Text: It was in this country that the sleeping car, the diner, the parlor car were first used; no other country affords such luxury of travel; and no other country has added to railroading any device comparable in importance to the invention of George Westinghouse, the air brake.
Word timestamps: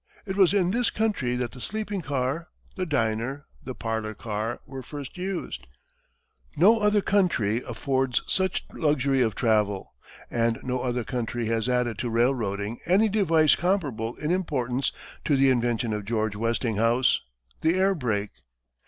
It 0.25 0.35
was 0.35 0.51
in 0.51 0.71
this 0.71 0.89
country 0.89 1.35
that 1.35 1.51
the 1.51 1.61
sleeping 1.61 2.01
car, 2.01 2.47
the 2.75 2.87
diner, 2.87 3.45
the 3.63 3.75
parlor 3.75 4.15
car 4.15 4.59
were 4.65 4.81
first 4.81 5.15
used; 5.15 5.67
no 6.57 6.79
other 6.79 7.01
country 7.01 7.61
affords 7.61 8.23
such 8.25 8.65
luxury 8.73 9.21
of 9.21 9.35
travel; 9.35 9.93
and 10.31 10.57
no 10.63 10.79
other 10.79 11.03
country 11.03 11.45
has 11.49 11.69
added 11.69 11.99
to 11.99 12.09
railroading 12.09 12.79
any 12.87 13.09
device 13.09 13.53
comparable 13.53 14.15
in 14.15 14.31
importance 14.31 14.91
to 15.25 15.35
the 15.35 15.51
invention 15.51 15.93
of 15.93 16.05
George 16.05 16.35
Westinghouse, 16.35 17.21
the 17.61 17.75
air 17.75 17.93
brake. 17.93 18.31